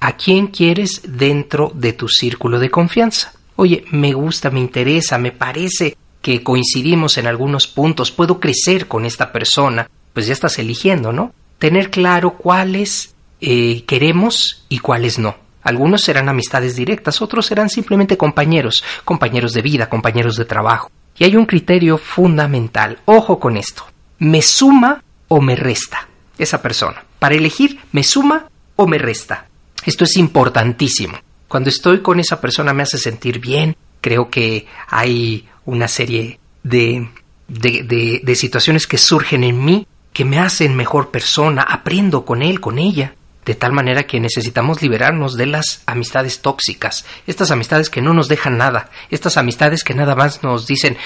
a 0.00 0.18
quién 0.18 0.48
quieres 0.48 1.00
dentro 1.08 1.72
de 1.74 1.94
tu 1.94 2.08
círculo 2.08 2.58
de 2.58 2.70
confianza. 2.70 3.32
Oye, 3.56 3.86
me 3.90 4.12
gusta, 4.12 4.50
me 4.50 4.60
interesa, 4.60 5.16
me 5.16 5.32
parece 5.32 5.96
que 6.20 6.42
coincidimos 6.42 7.16
en 7.16 7.26
algunos 7.26 7.68
puntos, 7.68 8.10
puedo 8.10 8.38
crecer 8.38 8.86
con 8.86 9.06
esta 9.06 9.32
persona, 9.32 9.88
pues 10.12 10.26
ya 10.26 10.34
estás 10.34 10.58
eligiendo, 10.58 11.10
¿no? 11.10 11.32
Tener 11.58 11.90
claro 11.90 12.34
cuáles 12.34 13.14
eh, 13.44 13.82
queremos 13.86 14.64
y 14.68 14.78
cuáles 14.78 15.18
no. 15.18 15.36
Algunos 15.64 16.02
serán 16.02 16.28
amistades 16.28 16.76
directas, 16.76 17.20
otros 17.20 17.44
serán 17.44 17.68
simplemente 17.68 18.16
compañeros, 18.16 18.84
compañeros 19.04 19.52
de 19.52 19.62
vida, 19.62 19.88
compañeros 19.88 20.36
de 20.36 20.44
trabajo. 20.44 20.90
Y 21.18 21.24
hay 21.24 21.34
un 21.36 21.44
criterio 21.44 21.98
fundamental. 21.98 23.00
Ojo 23.04 23.40
con 23.40 23.56
esto. 23.56 23.84
¿Me 24.20 24.42
suma 24.42 25.02
o 25.26 25.40
me 25.40 25.56
resta 25.56 26.08
esa 26.38 26.62
persona? 26.62 27.04
Para 27.18 27.34
elegir, 27.34 27.80
¿me 27.90 28.04
suma 28.04 28.46
o 28.76 28.86
me 28.86 28.98
resta? 28.98 29.48
Esto 29.84 30.04
es 30.04 30.16
importantísimo. 30.16 31.18
Cuando 31.48 31.68
estoy 31.68 32.00
con 32.00 32.20
esa 32.20 32.40
persona 32.40 32.72
me 32.72 32.84
hace 32.84 32.96
sentir 32.96 33.40
bien. 33.40 33.76
Creo 34.00 34.30
que 34.30 34.66
hay 34.88 35.48
una 35.64 35.88
serie 35.88 36.38
de, 36.62 37.08
de, 37.48 38.20
de 38.22 38.34
situaciones 38.36 38.86
que 38.86 38.98
surgen 38.98 39.42
en 39.42 39.64
mí 39.64 39.86
que 40.12 40.24
me 40.24 40.38
hacen 40.38 40.76
mejor 40.76 41.10
persona. 41.10 41.62
Aprendo 41.62 42.24
con 42.24 42.42
él, 42.42 42.60
con 42.60 42.78
ella 42.78 43.14
de 43.44 43.54
tal 43.54 43.72
manera 43.72 44.04
que 44.04 44.20
necesitamos 44.20 44.82
liberarnos 44.82 45.36
de 45.36 45.46
las 45.46 45.82
amistades 45.86 46.42
tóxicas, 46.42 47.04
estas 47.26 47.50
amistades 47.50 47.90
que 47.90 48.02
no 48.02 48.14
nos 48.14 48.28
dejan 48.28 48.56
nada, 48.56 48.90
estas 49.10 49.36
amistades 49.36 49.82
que 49.82 49.94
nada 49.94 50.14
más 50.14 50.42
nos 50.42 50.66
dicen, 50.66 50.96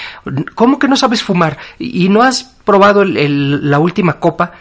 ¿cómo 0.53 0.77
que 0.77 0.87
no 0.87 0.95
sabes 0.95 1.23
fumar? 1.23 1.57
y 1.79 2.09
no 2.09 2.21
has 2.21 2.43
probado 2.43 3.03
la 3.03 3.79
última 3.79 4.19
copa? 4.19 4.51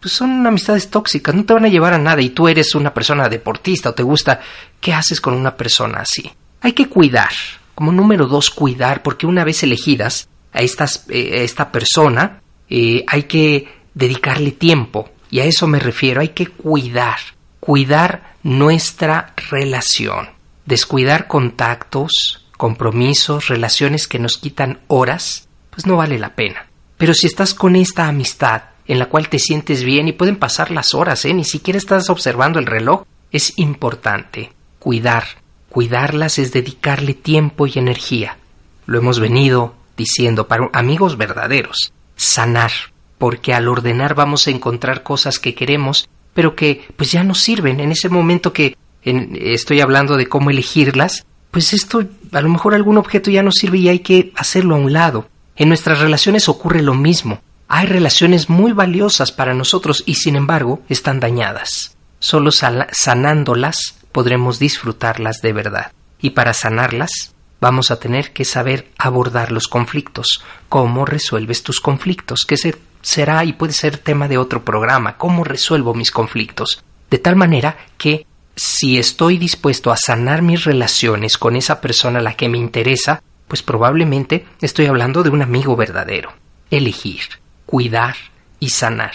Pues 0.00 0.12
son 0.12 0.46
amistades 0.46 0.90
tóxicas, 0.90 1.34
no 1.34 1.44
te 1.44 1.54
van 1.54 1.64
a 1.64 1.68
llevar 1.68 1.94
a 1.94 1.98
nada 1.98 2.20
y 2.20 2.30
tú 2.30 2.46
eres 2.46 2.74
una 2.74 2.92
persona 2.92 3.28
deportista 3.28 3.90
o 3.90 3.94
te 3.94 4.02
gusta, 4.02 4.40
¿qué 4.80 4.92
haces 4.92 5.20
con 5.20 5.34
una 5.34 5.56
persona 5.56 6.00
así? 6.00 6.30
Hay 6.60 6.72
que 6.72 6.88
cuidar, 6.88 7.30
como 7.74 7.90
número 7.90 8.26
dos, 8.26 8.50
cuidar, 8.50 9.02
porque 9.02 9.26
una 9.26 9.44
vez 9.44 9.62
elegidas 9.62 10.28
a, 10.52 10.60
estas, 10.60 11.06
eh, 11.08 11.42
esta 11.42 11.72
persona, 11.72 12.42
eh, 12.68 13.04
hay 13.08 13.24
que 13.24 13.68
dedicarle 13.94 14.52
tiempo, 14.52 15.08
y 15.34 15.40
a 15.40 15.46
eso 15.46 15.66
me 15.66 15.80
refiero, 15.80 16.20
hay 16.20 16.28
que 16.28 16.46
cuidar, 16.46 17.18
cuidar 17.58 18.36
nuestra 18.44 19.34
relación, 19.50 20.28
descuidar 20.64 21.26
contactos, 21.26 22.46
compromisos, 22.56 23.48
relaciones 23.48 24.06
que 24.06 24.20
nos 24.20 24.38
quitan 24.38 24.78
horas, 24.86 25.48
pues 25.70 25.86
no 25.86 25.96
vale 25.96 26.20
la 26.20 26.36
pena. 26.36 26.68
Pero 26.98 27.14
si 27.14 27.26
estás 27.26 27.52
con 27.52 27.74
esta 27.74 28.06
amistad 28.06 28.62
en 28.86 29.00
la 29.00 29.06
cual 29.06 29.28
te 29.28 29.40
sientes 29.40 29.82
bien 29.82 30.06
y 30.06 30.12
pueden 30.12 30.36
pasar 30.36 30.70
las 30.70 30.94
horas, 30.94 31.24
¿eh? 31.24 31.34
ni 31.34 31.44
siquiera 31.44 31.78
estás 31.78 32.10
observando 32.10 32.60
el 32.60 32.66
reloj, 32.66 33.02
es 33.32 33.58
importante 33.58 34.52
cuidar. 34.78 35.24
Cuidarlas 35.68 36.38
es 36.38 36.52
dedicarle 36.52 37.12
tiempo 37.12 37.66
y 37.66 37.72
energía. 37.74 38.38
Lo 38.86 38.98
hemos 38.98 39.18
venido 39.18 39.74
diciendo 39.96 40.46
para 40.46 40.70
amigos 40.72 41.16
verdaderos. 41.16 41.92
Sanar, 42.14 42.70
porque 43.18 43.54
al 43.54 43.68
ordenar 43.68 44.14
vamos 44.14 44.46
a 44.46 44.50
encontrar 44.50 45.02
cosas 45.02 45.38
que 45.38 45.54
queremos, 45.54 46.08
pero 46.34 46.54
que 46.54 46.86
pues 46.96 47.12
ya 47.12 47.24
no 47.24 47.34
sirven. 47.34 47.80
En 47.80 47.92
ese 47.92 48.08
momento 48.08 48.52
que 48.52 48.76
estoy 49.02 49.80
hablando 49.80 50.16
de 50.16 50.28
cómo 50.28 50.50
elegirlas, 50.50 51.26
pues 51.50 51.72
esto 51.72 52.04
a 52.32 52.40
lo 52.40 52.48
mejor 52.48 52.74
algún 52.74 52.98
objeto 52.98 53.30
ya 53.30 53.42
no 53.42 53.52
sirve 53.52 53.78
y 53.78 53.88
hay 53.88 54.00
que 54.00 54.32
hacerlo 54.36 54.74
a 54.74 54.78
un 54.78 54.92
lado. 54.92 55.28
En 55.56 55.68
nuestras 55.68 56.00
relaciones 56.00 56.48
ocurre 56.48 56.82
lo 56.82 56.94
mismo. 56.94 57.40
Hay 57.68 57.86
relaciones 57.86 58.50
muy 58.50 58.72
valiosas 58.72 59.32
para 59.32 59.54
nosotros 59.54 60.02
y 60.06 60.16
sin 60.16 60.36
embargo 60.36 60.82
están 60.88 61.20
dañadas. 61.20 61.96
Solo 62.18 62.50
sanándolas 62.50 63.98
podremos 64.10 64.58
disfrutarlas 64.58 65.40
de 65.42 65.52
verdad. 65.52 65.92
Y 66.20 66.30
para 66.30 66.54
sanarlas 66.54 67.34
vamos 67.60 67.90
a 67.90 68.00
tener 68.00 68.32
que 68.32 68.44
saber 68.44 68.90
abordar 68.98 69.52
los 69.52 69.68
conflictos. 69.68 70.42
¿Cómo 70.68 71.04
resuelves 71.04 71.62
tus 71.62 71.80
conflictos? 71.80 72.44
¿Qué 72.46 72.56
se 72.56 72.76
será 73.04 73.44
y 73.44 73.52
puede 73.52 73.74
ser 73.74 73.98
tema 73.98 74.26
de 74.28 74.38
otro 74.38 74.64
programa, 74.64 75.16
cómo 75.16 75.44
resuelvo 75.44 75.94
mis 75.94 76.10
conflictos, 76.10 76.82
de 77.10 77.18
tal 77.18 77.36
manera 77.36 77.76
que 77.98 78.26
si 78.56 78.98
estoy 78.98 79.36
dispuesto 79.36 79.92
a 79.92 79.96
sanar 79.96 80.42
mis 80.42 80.64
relaciones 80.64 81.36
con 81.36 81.54
esa 81.54 81.80
persona 81.80 82.20
a 82.20 82.22
la 82.22 82.34
que 82.34 82.48
me 82.48 82.58
interesa, 82.58 83.22
pues 83.46 83.62
probablemente 83.62 84.46
estoy 84.60 84.86
hablando 84.86 85.22
de 85.22 85.30
un 85.30 85.42
amigo 85.42 85.76
verdadero. 85.76 86.32
Elegir, 86.70 87.22
cuidar 87.66 88.16
y 88.58 88.70
sanar. 88.70 89.12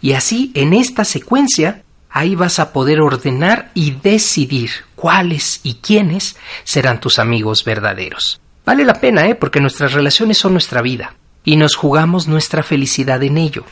Y 0.00 0.12
así, 0.12 0.52
en 0.54 0.72
esta 0.72 1.04
secuencia, 1.04 1.82
ahí 2.10 2.36
vas 2.36 2.60
a 2.60 2.72
poder 2.72 3.00
ordenar 3.00 3.70
y 3.74 3.92
decidir 3.92 4.70
cuáles 4.94 5.60
y 5.64 5.74
quiénes 5.74 6.36
serán 6.62 7.00
tus 7.00 7.18
amigos 7.18 7.64
verdaderos. 7.64 8.40
Vale 8.64 8.84
la 8.84 8.94
pena, 8.94 9.26
¿eh? 9.26 9.34
Porque 9.34 9.60
nuestras 9.60 9.94
relaciones 9.94 10.38
son 10.38 10.52
nuestra 10.52 10.80
vida 10.80 11.16
y 11.44 11.56
nos 11.56 11.74
jugamos 11.74 12.28
nuestra 12.28 12.62
felicidad 12.62 13.22
en 13.22 13.38
ello. 13.38 13.64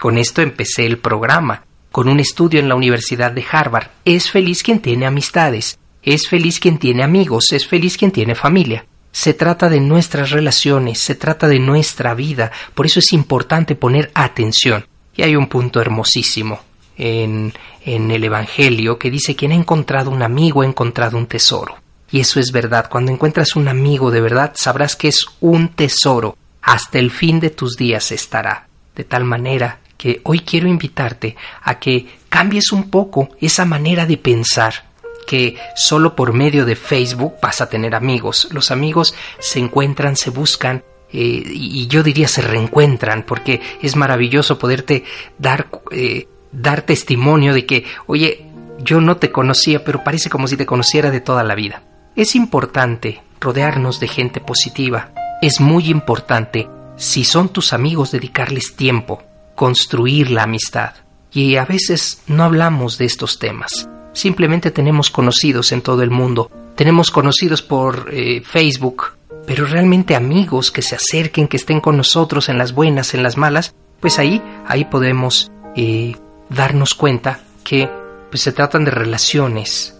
Con 0.00 0.18
esto 0.18 0.42
empecé 0.42 0.86
el 0.86 0.98
programa, 0.98 1.64
con 1.90 2.08
un 2.08 2.20
estudio 2.20 2.60
en 2.60 2.68
la 2.68 2.74
Universidad 2.74 3.32
de 3.32 3.44
Harvard. 3.50 3.88
Es 4.04 4.30
feliz 4.30 4.62
quien 4.62 4.80
tiene 4.80 5.06
amistades, 5.06 5.78
es 6.02 6.28
feliz 6.28 6.60
quien 6.60 6.78
tiene 6.78 7.02
amigos, 7.02 7.52
es 7.52 7.66
feliz 7.66 7.96
quien 7.96 8.12
tiene 8.12 8.34
familia. 8.34 8.86
Se 9.10 9.32
trata 9.32 9.70
de 9.70 9.80
nuestras 9.80 10.30
relaciones, 10.30 10.98
se 10.98 11.14
trata 11.14 11.48
de 11.48 11.58
nuestra 11.58 12.14
vida, 12.14 12.52
por 12.74 12.84
eso 12.84 13.00
es 13.00 13.12
importante 13.12 13.74
poner 13.74 14.10
atención. 14.14 14.86
Y 15.16 15.22
hay 15.22 15.34
un 15.34 15.48
punto 15.48 15.80
hermosísimo 15.80 16.60
en, 16.98 17.54
en 17.82 18.10
el 18.10 18.24
Evangelio 18.24 18.98
que 18.98 19.10
dice 19.10 19.34
quien 19.34 19.52
ha 19.52 19.54
encontrado 19.54 20.10
un 20.10 20.22
amigo 20.22 20.60
ha 20.60 20.66
encontrado 20.66 21.16
un 21.16 21.26
tesoro. 21.26 21.76
Y 22.10 22.20
eso 22.20 22.38
es 22.38 22.52
verdad, 22.52 22.88
cuando 22.90 23.10
encuentras 23.10 23.56
un 23.56 23.68
amigo 23.68 24.10
de 24.10 24.20
verdad 24.20 24.52
sabrás 24.54 24.94
que 24.94 25.08
es 25.08 25.24
un 25.40 25.68
tesoro 25.68 26.36
hasta 26.66 26.98
el 26.98 27.12
fin 27.12 27.38
de 27.38 27.50
tus 27.50 27.76
días 27.76 28.10
estará. 28.10 28.66
De 28.94 29.04
tal 29.04 29.24
manera 29.24 29.78
que 29.96 30.20
hoy 30.24 30.40
quiero 30.40 30.68
invitarte 30.68 31.36
a 31.62 31.78
que 31.78 32.06
cambies 32.28 32.72
un 32.72 32.90
poco 32.90 33.28
esa 33.40 33.64
manera 33.64 34.04
de 34.04 34.18
pensar, 34.18 34.84
que 35.28 35.56
solo 35.76 36.16
por 36.16 36.32
medio 36.32 36.66
de 36.66 36.74
Facebook 36.74 37.34
vas 37.40 37.60
a 37.60 37.70
tener 37.70 37.94
amigos. 37.94 38.48
Los 38.50 38.72
amigos 38.72 39.14
se 39.38 39.60
encuentran, 39.60 40.16
se 40.16 40.30
buscan, 40.30 40.82
eh, 41.12 41.42
y 41.46 41.86
yo 41.86 42.02
diría 42.02 42.26
se 42.26 42.42
reencuentran, 42.42 43.22
porque 43.22 43.60
es 43.80 43.94
maravilloso 43.94 44.58
poderte 44.58 45.04
dar, 45.38 45.68
eh, 45.92 46.26
dar 46.50 46.82
testimonio 46.82 47.54
de 47.54 47.64
que, 47.64 47.84
oye, 48.06 48.44
yo 48.80 49.00
no 49.00 49.18
te 49.18 49.30
conocía, 49.30 49.84
pero 49.84 50.02
parece 50.02 50.30
como 50.30 50.48
si 50.48 50.56
te 50.56 50.66
conociera 50.66 51.12
de 51.12 51.20
toda 51.20 51.44
la 51.44 51.54
vida. 51.54 51.84
Es 52.16 52.34
importante 52.34 53.22
rodearnos 53.40 54.00
de 54.00 54.08
gente 54.08 54.40
positiva, 54.40 55.12
es 55.42 55.60
muy 55.60 55.90
importante, 55.90 56.68
si 56.96 57.24
son 57.24 57.50
tus 57.50 57.72
amigos, 57.72 58.10
dedicarles 58.10 58.74
tiempo, 58.74 59.22
construir 59.54 60.30
la 60.30 60.44
amistad. 60.44 60.94
Y 61.32 61.56
a 61.56 61.64
veces 61.64 62.22
no 62.26 62.44
hablamos 62.44 62.96
de 62.98 63.04
estos 63.04 63.38
temas. 63.38 63.88
Simplemente 64.12 64.70
tenemos 64.70 65.10
conocidos 65.10 65.72
en 65.72 65.82
todo 65.82 66.02
el 66.02 66.10
mundo. 66.10 66.50
Tenemos 66.74 67.10
conocidos 67.10 67.60
por 67.60 68.08
eh, 68.10 68.40
Facebook, 68.40 69.16
pero 69.46 69.66
realmente 69.66 70.14
amigos 70.14 70.70
que 70.70 70.82
se 70.82 70.96
acerquen, 70.96 71.48
que 71.48 71.58
estén 71.58 71.80
con 71.80 71.96
nosotros 71.96 72.48
en 72.48 72.56
las 72.56 72.72
buenas, 72.72 73.12
en 73.12 73.22
las 73.22 73.36
malas, 73.36 73.74
pues 74.00 74.18
ahí, 74.18 74.42
ahí 74.66 74.86
podemos 74.86 75.50
eh, 75.74 76.16
darnos 76.48 76.94
cuenta 76.94 77.40
que 77.62 77.90
pues, 78.30 78.42
se 78.42 78.52
tratan 78.52 78.84
de 78.84 78.90
relaciones, 78.90 79.98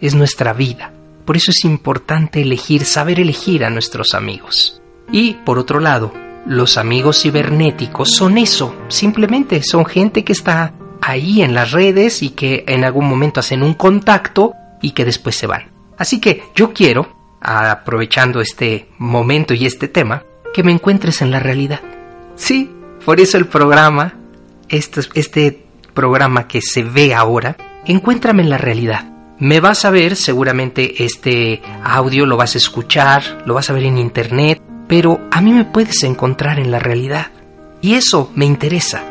es 0.00 0.14
nuestra 0.14 0.52
vida. 0.52 0.92
Por 1.24 1.36
eso 1.36 1.50
es 1.50 1.64
importante 1.64 2.42
elegir, 2.42 2.84
saber 2.84 3.20
elegir 3.20 3.64
a 3.64 3.70
nuestros 3.70 4.14
amigos. 4.14 4.80
Y, 5.10 5.34
por 5.34 5.58
otro 5.58 5.80
lado, 5.80 6.12
los 6.46 6.76
amigos 6.76 7.22
cibernéticos 7.22 8.10
son 8.10 8.36
eso, 8.38 8.74
simplemente 8.88 9.62
son 9.62 9.86
gente 9.86 10.24
que 10.24 10.32
está 10.32 10.74
ahí 11.00 11.42
en 11.42 11.54
las 11.54 11.72
redes 11.72 12.22
y 12.22 12.30
que 12.30 12.64
en 12.66 12.84
algún 12.84 13.06
momento 13.08 13.40
hacen 13.40 13.62
un 13.62 13.74
contacto 13.74 14.52
y 14.82 14.92
que 14.92 15.04
después 15.04 15.36
se 15.36 15.46
van. 15.46 15.70
Así 15.96 16.20
que 16.20 16.44
yo 16.54 16.72
quiero, 16.72 17.08
aprovechando 17.40 18.40
este 18.40 18.88
momento 18.98 19.54
y 19.54 19.66
este 19.66 19.88
tema, 19.88 20.24
que 20.52 20.62
me 20.62 20.72
encuentres 20.72 21.22
en 21.22 21.30
la 21.30 21.40
realidad. 21.40 21.80
Sí, 22.36 22.70
por 23.04 23.20
eso 23.20 23.38
el 23.38 23.46
programa, 23.46 24.14
este, 24.68 25.00
este 25.14 25.66
programa 25.94 26.48
que 26.48 26.60
se 26.60 26.82
ve 26.82 27.14
ahora, 27.14 27.56
encuéntrame 27.86 28.42
en 28.42 28.50
la 28.50 28.58
realidad. 28.58 29.13
Me 29.38 29.58
vas 29.58 29.84
a 29.84 29.90
ver, 29.90 30.14
seguramente 30.14 31.02
este 31.04 31.60
audio 31.82 32.24
lo 32.24 32.36
vas 32.36 32.54
a 32.54 32.58
escuchar, 32.58 33.42
lo 33.46 33.54
vas 33.54 33.68
a 33.68 33.72
ver 33.72 33.82
en 33.82 33.98
internet, 33.98 34.62
pero 34.86 35.20
a 35.32 35.40
mí 35.40 35.52
me 35.52 35.64
puedes 35.64 36.04
encontrar 36.04 36.60
en 36.60 36.70
la 36.70 36.78
realidad. 36.78 37.32
Y 37.80 37.94
eso 37.94 38.30
me 38.36 38.44
interesa. 38.44 39.02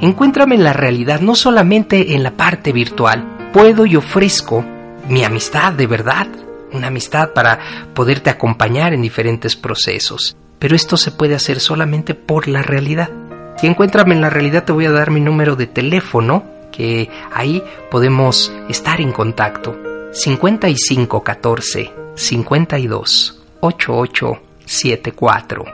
Encuéntrame 0.00 0.54
en 0.54 0.64
la 0.64 0.72
realidad, 0.72 1.20
no 1.20 1.34
solamente 1.34 2.14
en 2.14 2.22
la 2.22 2.30
parte 2.30 2.72
virtual. 2.72 3.50
Puedo 3.52 3.84
y 3.84 3.96
ofrezco 3.96 4.64
mi 5.06 5.22
amistad 5.22 5.74
de 5.74 5.86
verdad, 5.86 6.28
una 6.72 6.86
amistad 6.86 7.34
para 7.34 7.58
poderte 7.94 8.30
acompañar 8.30 8.94
en 8.94 9.02
diferentes 9.02 9.54
procesos. 9.54 10.34
Pero 10.58 10.76
esto 10.76 10.96
se 10.96 11.10
puede 11.10 11.34
hacer 11.34 11.60
solamente 11.60 12.14
por 12.14 12.48
la 12.48 12.62
realidad. 12.62 13.10
Si 13.58 13.66
encuéntrame 13.66 14.14
en 14.14 14.22
la 14.22 14.30
realidad 14.30 14.64
te 14.64 14.72
voy 14.72 14.86
a 14.86 14.92
dar 14.92 15.10
mi 15.10 15.20
número 15.20 15.56
de 15.56 15.66
teléfono, 15.66 16.44
que 16.70 17.10
ahí 17.32 17.62
podemos 17.90 18.52
estar 18.68 19.00
en 19.00 19.12
contacto. 19.12 19.76
5514 20.12 21.92
52 22.14 23.42
88 23.60 24.40
74 24.64 25.64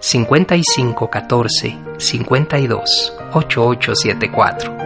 5514 0.00 1.78
52 1.98 3.12
8874. 3.32 4.76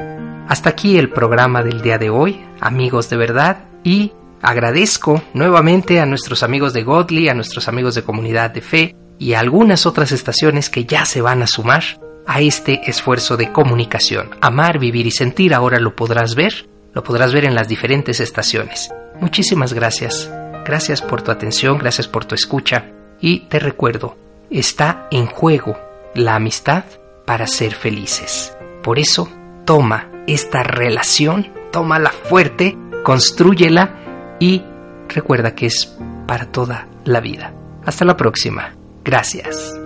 Hasta 0.48 0.70
aquí 0.70 0.98
el 0.98 1.10
programa 1.10 1.62
del 1.62 1.82
día 1.82 1.98
de 1.98 2.10
hoy, 2.10 2.44
amigos 2.60 3.10
de 3.10 3.16
verdad, 3.16 3.64
y 3.82 4.12
agradezco 4.42 5.22
nuevamente 5.34 6.00
a 6.00 6.06
nuestros 6.06 6.42
amigos 6.42 6.72
de 6.72 6.84
Godly, 6.84 7.28
a 7.28 7.34
nuestros 7.34 7.66
amigos 7.68 7.94
de 7.94 8.04
Comunidad 8.04 8.50
de 8.50 8.60
Fe 8.60 8.96
y 9.18 9.32
a 9.32 9.40
algunas 9.40 9.86
otras 9.86 10.12
estaciones 10.12 10.70
que 10.70 10.84
ya 10.84 11.04
se 11.04 11.22
van 11.22 11.42
a 11.42 11.46
sumar 11.46 11.82
a 12.26 12.40
este 12.40 12.88
esfuerzo 12.90 13.36
de 13.36 13.52
comunicación. 13.52 14.30
Amar, 14.40 14.78
vivir 14.78 15.06
y 15.06 15.10
sentir 15.10 15.54
ahora 15.54 15.78
lo 15.78 15.94
podrás 15.94 16.34
ver, 16.34 16.68
lo 16.92 17.02
podrás 17.02 17.32
ver 17.32 17.44
en 17.44 17.54
las 17.54 17.68
diferentes 17.68 18.20
estaciones. 18.20 18.92
Muchísimas 19.20 19.72
gracias. 19.72 20.30
Gracias 20.64 21.00
por 21.00 21.22
tu 21.22 21.30
atención, 21.30 21.78
gracias 21.78 22.08
por 22.08 22.24
tu 22.24 22.34
escucha 22.34 22.86
y 23.20 23.40
te 23.48 23.58
recuerdo, 23.58 24.16
está 24.50 25.06
en 25.10 25.26
juego 25.26 25.78
la 26.14 26.34
amistad 26.34 26.84
para 27.24 27.46
ser 27.46 27.74
felices. 27.74 28.56
Por 28.82 28.98
eso, 28.98 29.28
toma 29.64 30.10
esta 30.26 30.62
relación, 30.62 31.52
tómala 31.70 32.10
fuerte, 32.10 32.76
construyela 33.04 34.36
y 34.40 34.62
recuerda 35.08 35.54
que 35.54 35.66
es 35.66 35.96
para 36.26 36.46
toda 36.46 36.88
la 37.04 37.20
vida. 37.20 37.52
Hasta 37.84 38.04
la 38.04 38.16
próxima. 38.16 38.74
Gracias. 39.04 39.85